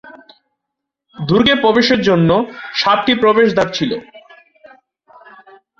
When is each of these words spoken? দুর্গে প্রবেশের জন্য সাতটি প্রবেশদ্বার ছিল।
দুর্গে 1.15 1.53
প্রবেশের 1.55 2.01
জন্য 2.01 2.29
সাতটি 2.75 3.13
প্রবেশদ্বার 3.15 3.67
ছিল। 3.73 3.91